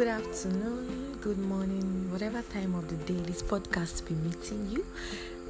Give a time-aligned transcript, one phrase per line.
[0.00, 4.82] good afternoon, good morning, whatever time of the day this podcast be meeting you.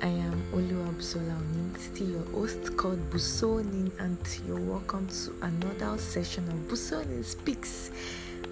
[0.03, 4.19] I am Olu Absolamin, still your host called Busonin, and
[4.49, 7.93] you're welcome to another session of Busonin Speaks.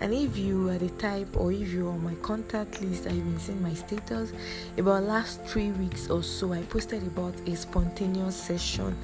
[0.01, 3.41] And if you are the type, or if you're on my contact list, I've been
[3.41, 4.33] seeing my status
[4.77, 6.53] about last three weeks or so.
[6.53, 8.97] I posted about a spontaneous session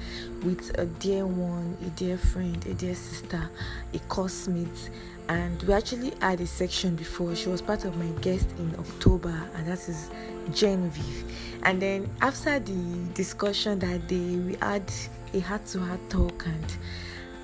[0.43, 3.49] with a dear one, a dear friend, a dear sister,
[3.93, 4.89] a classmate,
[5.29, 7.35] and we actually had a section before.
[7.35, 10.09] She was part of my guest in October, and that is
[10.53, 11.23] Genevieve.
[11.63, 14.91] And then after the discussion that day, we had
[15.33, 16.77] a heart-to-heart talk, and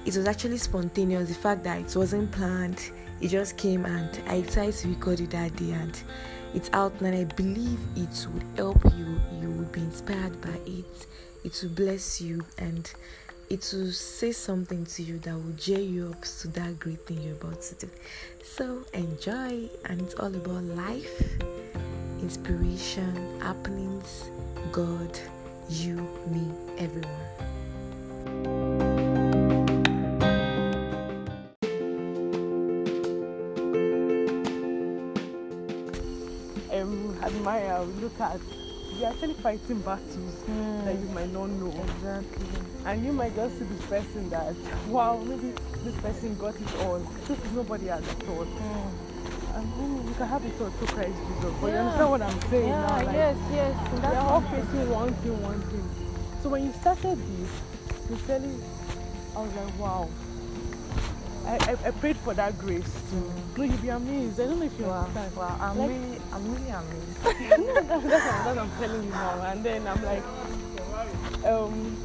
[0.05, 1.29] it was actually spontaneous.
[1.29, 5.29] The fact that it wasn't planned it just came and I decided to record it
[5.29, 6.03] that day and
[6.55, 9.21] it's out and I believe it would help you.
[9.39, 11.05] You will be inspired by it.
[11.43, 12.91] It will bless you and
[13.51, 17.21] it will say something to you that will cheer you up to that great thing
[17.21, 17.89] you're about to do.
[18.45, 21.21] So enjoy and it's all about life,
[22.21, 24.29] inspiration, happenings,
[24.71, 25.19] God,
[25.67, 25.95] you,
[26.29, 27.11] me, everyone.
[36.71, 38.39] Um, admire, we look at,
[39.01, 40.85] you're actually fighting battles Mm.
[40.85, 41.73] that you might not know.
[41.95, 42.45] Exactly.
[42.85, 44.55] And you might just see this person that,
[44.87, 47.01] wow, maybe this person got it all.
[47.25, 48.47] Truth is nobody has thought.
[48.47, 48.91] all.
[49.55, 51.53] And then you can have it all through Christ Jesus.
[51.59, 51.79] But you Yeah.
[51.81, 53.03] understand what I'm saying Yeah, now?
[53.05, 53.75] Like, yes, yes.
[54.01, 55.89] That's are all facing one thing, one thing.
[56.43, 57.49] So when you started this,
[58.07, 58.55] sincerely,
[59.35, 60.09] I was like, wow.
[61.45, 63.15] I, I, I prayed for that grace to,
[63.57, 64.39] no, you'll be amazed.
[64.39, 65.35] I don't know if you Wow, understand.
[65.35, 65.57] wow.
[65.59, 67.23] I'm Like- really, I'm really amazed.
[67.23, 69.41] that's, that's, what, that's what I'm telling you now.
[69.41, 70.23] And then I'm like,
[71.45, 71.97] um,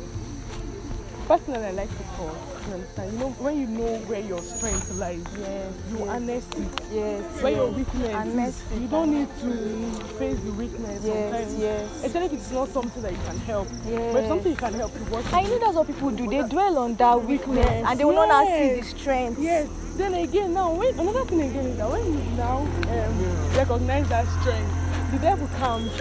[1.27, 2.36] personally, I like to talk.
[2.66, 3.12] You understand?
[3.12, 6.80] You know, when you know where your strength lies, Yes, you yes, harness it.
[6.92, 7.42] yes.
[7.42, 11.58] Where your weakness Harness is, you don't need to face the weakness Yes, sometimes.
[11.58, 12.05] yes.
[12.05, 13.68] Especially if it's not something that you can help.
[13.84, 16.28] But if something you can help, you to I know that's what people do.
[16.28, 19.40] They dwell on that weakness Weakness, and they will not see the strength.
[19.40, 19.68] Yes.
[19.96, 24.27] Then again, now when another thing again is that when you now um, recognize that
[24.40, 25.92] strength, the devil comes.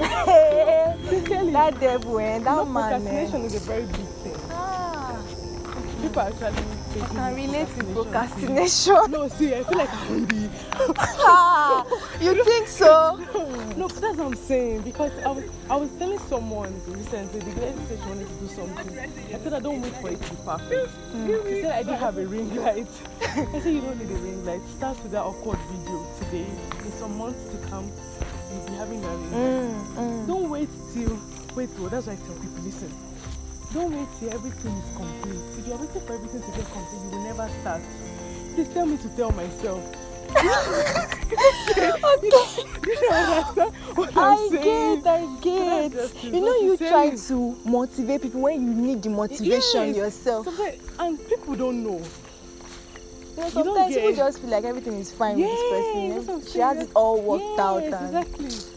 [1.54, 2.92] That devil and you that know, man.
[2.92, 2.98] eh.
[2.98, 4.06] procrastination is a very big
[6.04, 9.10] People are actually I can relate to procrastination.
[9.10, 10.50] No, see, I feel like I'm the.
[10.98, 11.82] ah,
[12.20, 13.16] you think so?
[13.78, 17.72] No, that's what I'm saying because I was I was telling someone recently the girl
[17.88, 18.98] said she wanted to do something.
[18.98, 20.90] I said I don't wait for it to be perfect.
[21.48, 22.86] She said I didn't have a ring light.
[23.22, 24.60] I said you don't need a ring light.
[24.76, 26.46] Start with that awkward video today.
[26.84, 27.90] In some months to come,
[28.52, 29.40] you'll be having a ring light.
[29.40, 30.26] Mm, mm.
[30.26, 31.18] Don't wait till
[31.56, 32.92] wait oh that's why I tell people listen.
[33.74, 35.42] Don't wait till everything is complete.
[35.58, 37.82] If you're waiting for everything to get complete, you will never start.
[38.54, 39.82] Please tell me to tell myself.
[41.76, 41.90] you
[43.00, 45.00] don't understand what I'm I saying.
[45.02, 46.22] get, I get.
[46.24, 49.96] You know, you you try to motivate people when you need the motivation Yes.
[49.96, 50.44] yourself.
[50.46, 51.98] Sometimes- and people don't know.
[53.36, 56.08] You know, You sometimes people just feel like everything is fine with this person.
[56.10, 57.82] that's what I'm She has it all worked yes, out.
[57.82, 58.73] And exactly.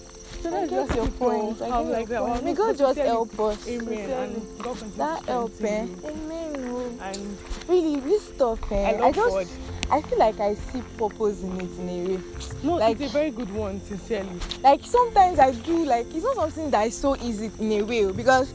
[0.49, 1.61] So I that's just your point.
[1.61, 2.21] I like that.
[2.21, 2.43] point.
[2.43, 3.67] May God just help us.
[3.67, 4.09] Amen.
[4.09, 5.87] And God That help, eh?
[6.05, 6.55] Amen.
[6.69, 6.97] oh.
[7.01, 7.37] And
[7.67, 8.89] Really, this stuff, eh?
[8.89, 9.47] I love just, God.
[9.91, 12.23] I feel like I see purpose in it in a way.
[12.63, 14.39] no, Like- it's a very good one, sincerely.
[14.63, 18.05] Like sometimes I do like it's not something that is so easy in a way
[18.05, 18.53] oh, because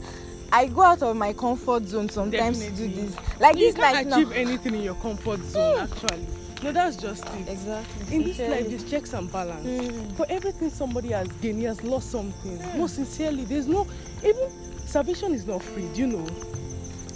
[0.51, 3.15] I go out of my comfort zone sometimes to do this.
[3.39, 4.17] Like you this can't now.
[4.17, 6.27] achieve anything in your comfort zone, actually.
[6.63, 7.49] No, that's just it.
[7.49, 8.15] Exactly.
[8.15, 9.65] In this life, there's checks and balance.
[9.67, 10.15] Mm.
[10.15, 12.57] For everything somebody has gained, he has lost something.
[12.77, 13.85] No, sincerely, there's no
[14.23, 14.49] even
[14.85, 15.87] salvation is not free.
[15.93, 16.25] Do you know?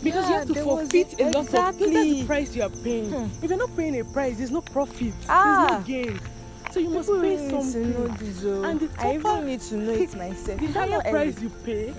[0.03, 1.52] Because you Yeah, have to there was- forfeit a lot of.
[1.52, 2.24] That's the exactly.
[2.25, 3.09] price you are paying.
[3.12, 3.44] Hmm.
[3.44, 5.13] If you're not paying a price, there's no profit.
[5.30, 5.81] Ah.
[5.86, 6.19] There's no gain.
[6.72, 7.94] So you must People pay really need to something.
[7.94, 8.63] know this, oh.
[8.63, 10.59] And the I tougher- even need to know it myself.
[10.62, 11.94] The higher price you pay,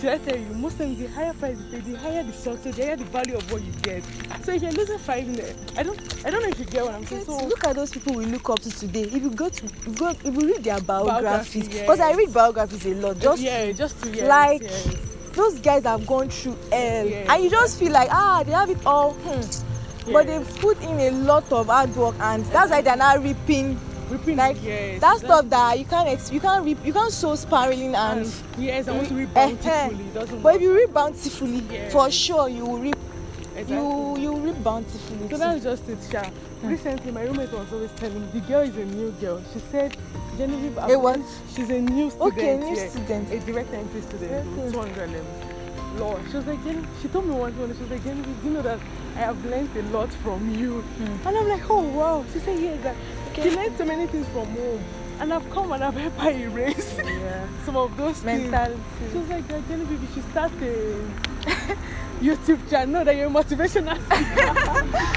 [0.00, 2.76] should I tell you, most times the higher price you pay, the higher the success,
[2.76, 4.04] the higher the value of what you get.
[4.44, 6.94] So if you're losing five naira, I don't, I don't know if you get what
[6.94, 7.24] I'm saying.
[7.24, 9.02] So look at those people we look up to today.
[9.02, 12.18] If you go to go, if you read their biographies, because I yes.
[12.18, 14.96] read biographies a lot, just yeah, just to yes, like- yes.
[15.32, 18.70] those guys have gone through hell, Yes, and you just feel like ah, they have
[18.70, 19.12] it all.
[19.14, 20.12] Hmm.
[20.12, 20.48] But Yes.
[20.48, 23.78] they've put in a lot of hard work, and that's why they're now reaping
[24.10, 27.34] Reaping, like yes, that stuff that you can't ex- you can't reap, you can't sow
[27.34, 28.20] spiraling and.
[28.20, 30.04] and yes, I want to reap bountifully.
[30.14, 31.92] It But if you reap bountifully, Yes.
[31.92, 32.96] for sure you will reap.
[33.54, 33.76] exactly.
[33.76, 35.28] You you reap bountifully.
[35.28, 36.22] So that's just it, Sha.
[36.62, 39.42] Recently, my roommate was always telling me the girl is a new girl.
[39.52, 39.96] She said,
[40.38, 41.20] Genevieve, A what?
[41.54, 42.32] she's a new student.
[42.32, 43.30] Okay, new yeah, student.
[43.32, 44.72] A direct entry student, Okay.
[44.72, 45.24] 200 level.
[45.98, 48.50] Lord, she was like, Jenny, she told me once when she was like, Genevieve, you
[48.50, 48.78] know that
[49.16, 50.80] I have learned a lot from you.
[50.82, 51.28] Hmm.
[51.28, 52.24] And I'm like, oh wow.
[52.32, 52.94] She said, yes, that
[53.38, 53.50] Okay.
[53.50, 54.82] He learned so many things from home.
[55.20, 57.46] And I've come and I've helped her erase Yeah.
[57.64, 58.42] some of those things.
[58.50, 58.80] Mentality.
[59.12, 61.08] She was like, Jenny, baby, you should start a
[62.20, 63.98] YouTube channel that you're motivational.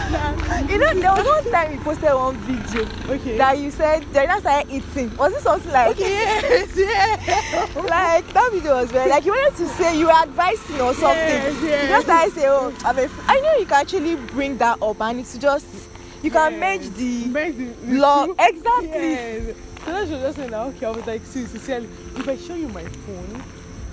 [0.70, 2.86] You know, there was one time you posted one video
[3.16, 3.38] okay.
[3.38, 5.16] that you said just started eating.
[5.18, 7.76] Was it something like yes, yes.
[7.76, 11.18] like that video was very like you wanted to say you were advising or something.
[11.18, 11.90] Yes, You yes.
[11.90, 13.26] just started saying, Oh, I'm a f-.
[13.28, 15.81] I know you can actually bring that up and it's just
[16.24, 18.36] you can merge the Merge the, two.
[18.40, 18.90] exactly.
[19.12, 19.56] Yes.
[19.86, 22.38] So then she was just saying, that, okay, I was like, see, sincerely, if I
[22.38, 23.44] show you my phone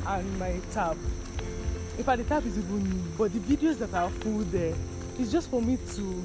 [0.06, 0.98] and my tab,
[1.96, 4.74] in fact, the tab is even new, but the videos that are full there,
[5.18, 6.22] it's just for me to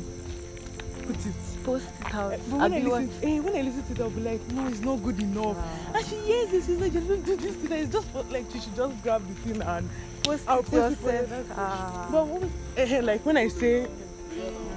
[1.04, 1.34] put it.
[1.64, 2.34] Post it out.
[2.34, 4.68] Eh, But when I, listen, eh, when I listen to it, I'll be like, no,
[4.68, 5.56] it's not good enough.
[5.96, 7.80] And she hears this, she's like, you don't do this today.
[7.80, 9.90] It's just for, like, she should just grab the thing and
[10.24, 11.30] post I'll it post it for yourself.
[11.30, 11.56] you, that's it.
[11.58, 12.08] Ah.
[12.12, 12.44] But
[12.76, 13.88] eh, eh, like when I say,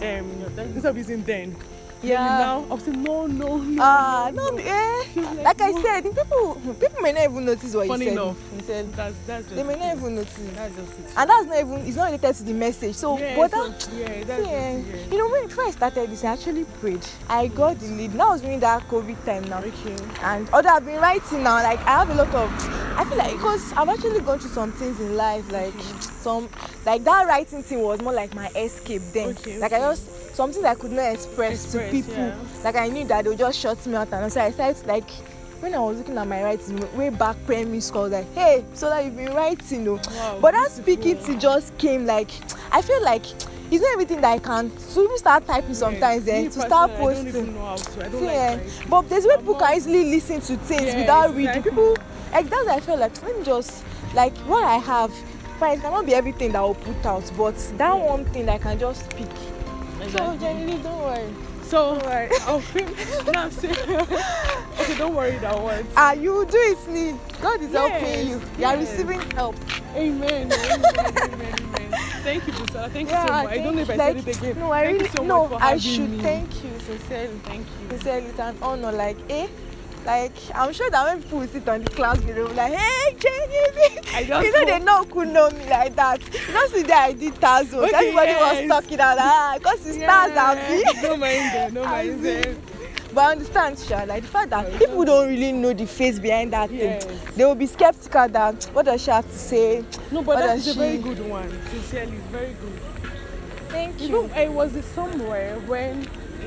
[0.02, 0.26] um,
[0.74, 1.56] instead of using then,
[2.02, 2.24] Yeah.
[2.38, 3.82] now I'll say no, no, no.
[3.82, 4.95] Ah, no, no, eh.
[5.46, 8.18] Like I said, people people may not even notice what Funny you said.
[8.18, 8.36] enough.
[8.66, 10.34] Said That's that's just they may not even notice.
[10.56, 11.06] That's just it.
[11.16, 12.96] And that's not even it's not related to the message.
[12.96, 14.82] So yeah, but so, that yeah, that's yeah.
[14.82, 15.12] just it.
[15.12, 17.06] You know, when before I started this, I actually prayed.
[17.28, 18.10] I got the lead.
[18.14, 19.60] That was during that COVID time now.
[19.60, 19.66] Yeah.
[19.68, 19.96] Okay.
[20.22, 22.50] And although I've been writing now, like I have a lot of
[22.98, 26.48] I feel like because I've actually gone through some things in life, like some
[26.84, 29.28] like that writing thing was more like my escape then.
[29.28, 29.94] Okay, like I okay.
[29.94, 32.14] just some things I could not express, Express, to people.
[32.14, 32.36] yeah.
[32.64, 35.08] Like I knew that they would just shut me out and so I started like
[35.60, 38.64] when I was looking at my writing way back primary school, I was like, hey,
[38.74, 39.94] so that you've been writing, oh.
[40.10, 42.30] Wow, but that speaking to just came like
[42.72, 43.24] I feel like
[43.70, 46.60] it's not everything that I can to even start typing sometimes Yeah, then me to
[46.60, 47.32] start posting.
[47.32, 47.78] to.
[47.78, 48.70] See, like eh, writing.
[48.88, 51.46] but there's way people not- can easily listen to things Yes, without reading.
[51.48, 51.70] exactly.
[51.70, 51.96] People,
[52.32, 55.12] like that's why I feel like let me just like what I have.
[55.58, 58.56] Fine, it cannot be everything that I will put out, but that one thing that
[58.56, 59.26] I can just speak.
[59.30, 60.38] So Exactly.
[60.38, 61.28] Jenny, don't worry.
[61.66, 62.28] So Don't worry.
[62.42, 62.94] I'll film.
[63.26, 63.74] no, I'm saying.
[64.80, 65.84] okay, don't worry that one.
[65.96, 67.18] Ah, you will do it, Lee.
[67.42, 68.40] God is helping Yes, you.
[68.58, 69.56] You are receiving help.
[69.96, 70.52] Amen.
[70.52, 70.84] Amen.
[71.22, 71.54] amen.
[71.58, 71.90] Amen.
[72.22, 72.90] Thank you, Busola.
[72.90, 73.46] Thank you so much.
[73.48, 74.58] I don't know if I like, said it again.
[74.60, 75.48] No, I thank really you so no.
[75.48, 76.18] much for I having should me.
[76.20, 77.38] thank you sincerely.
[77.44, 77.88] Thank you.
[77.90, 78.92] Sincerely, it's an honor.
[78.92, 79.48] Like, eh,
[80.06, 82.72] like I'm sure that when people will sit on the class, they will be like,
[82.72, 86.20] hey, Jenny, you know they know could know me like that.
[86.48, 87.84] You know, see that I did Tazo.
[87.84, 88.62] Okay, Everybody yes.
[88.62, 90.84] was talking that ah, because it's stars and me.
[91.02, 91.74] No mind them.
[91.74, 92.62] No mind them.
[93.12, 96.18] But I understand, Sha, like the fact that Yeah, people don't really know the face
[96.18, 97.04] behind that Yes.
[97.04, 99.84] thing, they will be skeptical that what does she have to say?
[100.12, 101.50] No, but What that does is a very she- good one.
[101.70, 102.80] Sincerely, very good.
[103.70, 106.06] Thank You know, I was somewhere when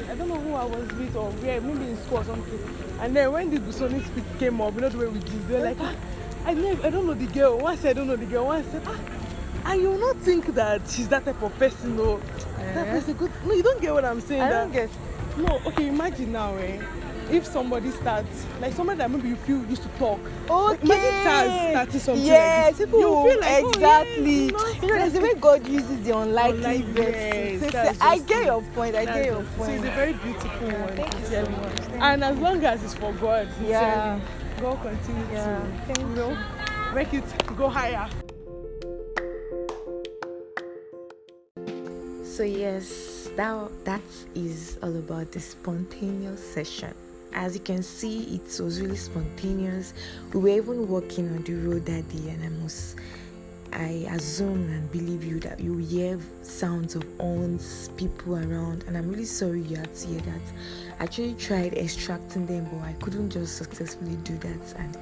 [0.10, 2.60] I don't know who I was with or where, maybe in school or something.
[3.00, 5.60] And then when the Busoni speak came up, you know the way we give, they
[5.60, 5.96] were like, ah,
[6.46, 7.58] I never, I don't know the girl.
[7.60, 8.46] One said I don't know the girl.
[8.48, 8.98] One said, ah,
[9.66, 11.96] and you will not think that she's that type of person.
[11.96, 12.20] No,
[12.58, 12.92] that Eh?
[12.92, 13.32] person good.
[13.46, 14.42] No, you don't get what I'm saying.
[14.42, 14.90] I that, don't get.
[15.38, 16.82] No, okay, imagine now, eh?
[17.32, 20.20] If somebody starts, like somebody that maybe you feel used to talk.
[20.50, 20.84] Okay.
[20.84, 24.46] Imagine Taz starting something yes, like people You feel like, oh, exactly.
[24.46, 28.02] yes, no, you know, there's the way God uses the unlikely Unlikely, yes, So that's
[28.02, 28.96] I get your point.
[28.96, 30.96] I get your just- So it's a very beautiful one.
[30.96, 31.80] Thank you so much.
[31.80, 34.20] Thank And as long as it's for God, Yeah.
[34.60, 36.38] God continue Yeah, to, thank you know,
[36.96, 37.24] make it
[37.56, 38.10] go higher.
[42.24, 44.02] So yes, that that
[44.34, 46.94] is all about the spontaneous session.
[47.34, 49.94] As you can see, it was really spontaneous.
[50.34, 52.98] We were even walking on the road that day, and I must,
[53.72, 59.10] I assume and believe you that you hear sounds of horns, people around, and I'm
[59.10, 60.42] really sorry you had to hear that.
[61.00, 64.76] I actually tried extracting them, but I couldn't just successfully do that.
[64.78, 64.98] And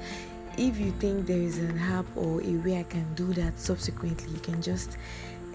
[0.58, 4.32] if you think there is an app or a way I can do that subsequently,
[4.32, 4.98] you can just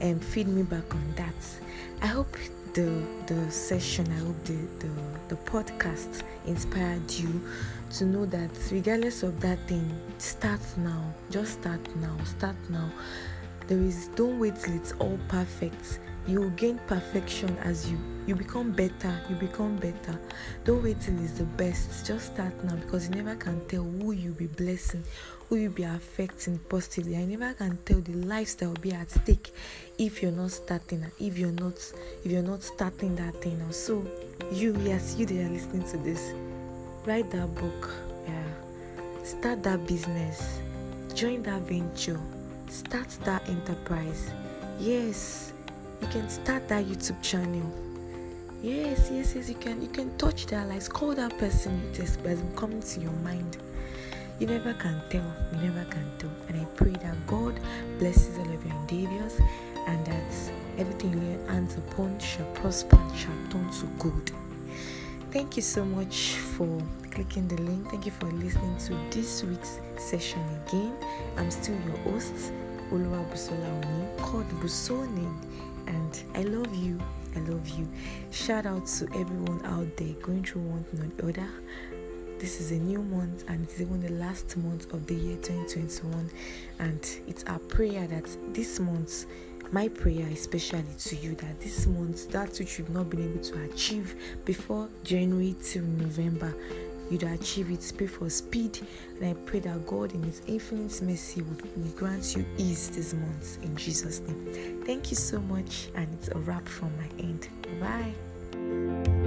[0.01, 1.35] um, feed me back on that.
[2.01, 2.35] I hope
[2.73, 4.89] the the session, I hope the, the
[5.29, 7.41] the podcast inspired you
[7.91, 11.13] to know that regardless of that thing, start now.
[11.29, 12.17] Just start now.
[12.23, 12.91] Start now.
[13.67, 15.99] There is don't wait till it's all perfect.
[16.27, 19.13] You will gain perfection as you you become better.
[19.29, 20.17] You become better.
[20.63, 22.05] Don't wait till it's the best.
[22.05, 25.03] Just start now because you never can tell who you'll be blessing,
[25.49, 27.17] who you'll be affecting positively.
[27.17, 29.53] I never can tell the lives that will be at stake
[29.97, 31.77] if you're not starting if you're not
[32.23, 33.71] if you're not starting that thing now.
[33.71, 34.05] So
[34.53, 36.33] you yes, you that are listening to this,
[37.05, 37.91] write that book.
[38.25, 39.23] Yeah.
[39.25, 40.59] Start that business.
[41.13, 42.19] Join that venture.
[42.69, 44.31] Start that enterprise.
[44.79, 45.52] Yes.
[46.03, 47.71] You can start that YouTube channel.
[48.61, 50.89] Yes, yes, yes, you can you can touch that lives.
[50.89, 53.55] Call that person just has been coming to your mind.
[54.37, 55.23] You never can tell.
[55.53, 56.29] You never can tell.
[56.49, 57.57] And I pray that God
[57.99, 59.39] blesses all of your endeavors
[59.87, 60.33] and that
[60.77, 64.31] everything you lay hands upon shall prosper and shall turn to good.
[65.31, 66.81] thank you so much for
[67.11, 67.89] clicking the link.
[67.91, 70.93] Thank you for listening to this week's session again.
[71.37, 72.51] I'm still your host,
[72.91, 75.33] Oluwa Busola Oni, called Busonin,
[75.87, 76.99] and I love you.
[77.35, 77.87] I love you.
[78.31, 81.49] Shout out to everyone out there going through one thing or the other.
[82.39, 86.29] This is a new month and it's even the last month of the year 2021.
[86.79, 89.25] And it's our prayer that this month
[89.71, 93.63] my prayer especially to you that this month that which you've not been able to
[93.63, 96.53] achieve before january till november
[97.09, 97.91] you'd achieve it.
[97.97, 98.79] Pray for speed
[99.19, 103.13] and i pray that god in his infinite mercy would, would grant you ease this
[103.13, 104.83] month in jesus name.
[104.85, 107.47] Thank you so much and it's a wrap from my end.
[107.79, 109.22] Bye